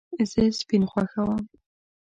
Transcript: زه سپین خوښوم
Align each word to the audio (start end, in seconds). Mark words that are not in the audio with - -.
زه 0.31 0.41
سپین 0.59 0.83
خوښوم 0.91 1.41